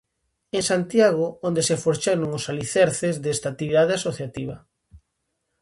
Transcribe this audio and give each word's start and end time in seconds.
En 0.57 0.63
Santiago, 0.71 1.25
onde 1.47 1.61
se 1.69 1.75
forxaron 1.83 2.29
os 2.37 2.45
alicerces 2.53 3.15
desta 3.23 3.47
actividade 3.53 3.93
asociativa. 3.99 4.57